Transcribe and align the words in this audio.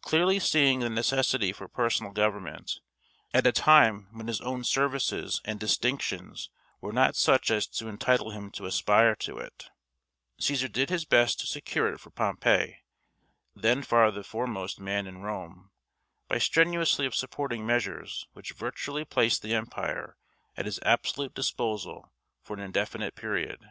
Clearly 0.00 0.40
seeing 0.40 0.80
the 0.80 0.90
necessity 0.90 1.52
for 1.52 1.68
personal 1.68 2.10
government, 2.10 2.80
at 3.32 3.46
a 3.46 3.52
time 3.52 4.08
when 4.10 4.26
his 4.26 4.40
own 4.40 4.64
services 4.64 5.40
and 5.44 5.60
distinctions 5.60 6.50
were 6.80 6.92
not 6.92 7.14
such 7.14 7.52
as 7.52 7.68
to 7.68 7.86
entitle 7.86 8.30
him 8.32 8.50
to 8.50 8.66
aspire 8.66 9.14
to 9.14 9.38
it, 9.38 9.70
Cæsar 10.40 10.72
did 10.72 10.90
his 10.90 11.04
best 11.04 11.38
to 11.38 11.46
secure 11.46 11.92
it 11.92 12.00
for 12.00 12.10
Pompey, 12.10 12.78
then 13.54 13.84
far 13.84 14.10
the 14.10 14.24
foremost 14.24 14.80
man 14.80 15.06
in 15.06 15.22
Rome, 15.22 15.70
by 16.26 16.38
strenuously 16.38 17.08
supporting 17.12 17.64
measures 17.64 18.26
which 18.32 18.54
virtually 18.54 19.04
placed 19.04 19.42
the 19.42 19.54
empire 19.54 20.16
at 20.56 20.66
his 20.66 20.80
absolute 20.82 21.32
disposal 21.32 22.12
for 22.42 22.54
an 22.56 22.60
indefinite 22.60 23.14
period. 23.14 23.64